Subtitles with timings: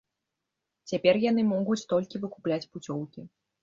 [0.93, 3.33] Цяпер яны могуць толькі выкупляць пуцёўкі.